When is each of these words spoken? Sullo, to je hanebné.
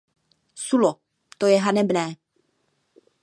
Sullo, 0.65 0.91
to 1.39 1.45
je 1.51 1.57
hanebné. 1.65 2.05